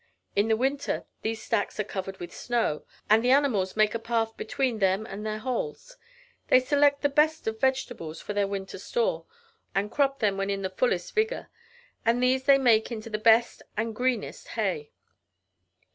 [0.35, 4.35] In the winter these stacks are covered with snow, and the animals make a path
[4.35, 5.95] between them and their holes.
[6.47, 9.27] They select the best of vegetables for their winter store,
[9.75, 11.49] and crop them when in the fullest vigor,
[12.03, 14.89] and these they make into the best and greenest hay.